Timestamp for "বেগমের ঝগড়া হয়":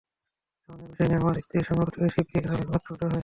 2.51-3.19